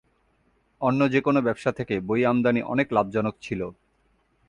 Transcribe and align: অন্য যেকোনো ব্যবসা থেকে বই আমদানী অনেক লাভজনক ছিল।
অন্য 0.81 1.01
যেকোনো 1.11 1.39
ব্যবসা 1.41 1.71
থেকে 1.71 1.95
বই 1.99 2.21
আমদানী 2.25 2.61
অনেক 2.63 2.87
লাভজনক 2.93 3.35
ছিল। 3.41 3.61